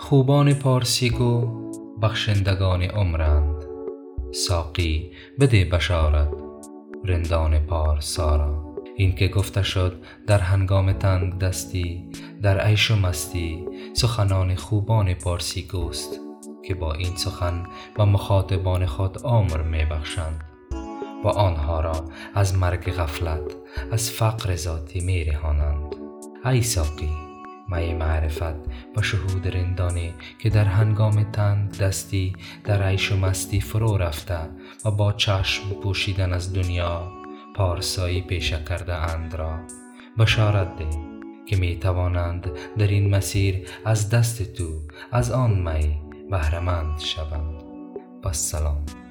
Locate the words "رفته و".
33.96-34.90